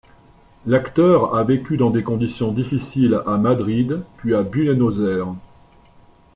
[0.65, 5.35] L'acteur a vécu dans des conditions difficiles à Madrid puis à Buenos Aires.